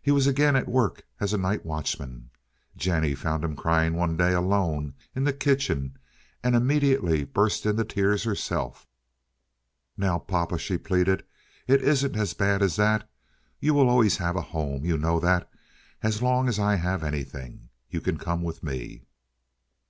He 0.00 0.10
was 0.10 0.26
again 0.26 0.56
at 0.56 0.70
work 0.70 1.02
as 1.20 1.34
a 1.34 1.36
night 1.36 1.66
watchman. 1.66 2.30
Jennie 2.78 3.14
found 3.14 3.44
him 3.44 3.54
crying 3.54 3.92
one 3.94 4.16
day 4.16 4.32
alone 4.32 4.94
in 5.14 5.24
the 5.24 5.34
kitchen, 5.34 5.98
and 6.42 6.56
immediately 6.56 7.24
burst 7.24 7.66
into 7.66 7.84
tears 7.84 8.24
herself. 8.24 8.86
"Now, 9.98 10.18
papa!" 10.18 10.56
she 10.56 10.78
pleaded, 10.78 11.24
"it 11.66 11.82
isn't 11.82 12.16
as 12.16 12.32
bad 12.32 12.62
as 12.62 12.76
that. 12.76 13.06
You 13.58 13.74
will 13.74 13.90
always 13.90 14.16
have 14.16 14.34
a 14.34 14.40
home—you 14.40 14.96
know 14.96 15.20
that—as 15.20 16.22
long 16.22 16.48
as 16.48 16.58
I 16.58 16.76
have 16.76 17.02
anything. 17.04 17.68
You 17.90 18.00
can 18.00 18.16
come 18.16 18.42
with 18.42 18.62
me." 18.62 19.02